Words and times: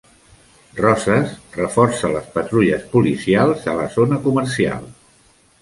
Roses 0.79 1.35
reforça 1.57 2.11
les 2.15 2.33
patrulles 2.39 2.81
policials 2.97 3.71
a 3.75 3.79
la 3.81 3.87
zona 4.01 4.21
comercial. 4.29 4.93